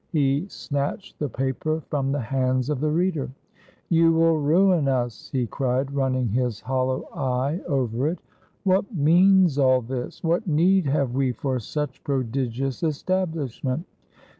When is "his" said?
6.29-6.59